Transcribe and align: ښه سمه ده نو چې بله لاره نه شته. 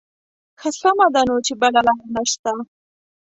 ښه 0.59 0.69
سمه 0.79 1.07
ده 1.13 1.21
نو 1.29 1.35
چې 1.45 1.53
بله 1.61 1.79
لاره 1.87 2.05
نه 2.13 2.23
شته. 2.31 2.53